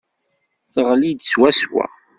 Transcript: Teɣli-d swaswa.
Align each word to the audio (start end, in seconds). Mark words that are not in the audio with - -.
Teɣli-d 0.73 1.21
swaswa. 1.23 1.85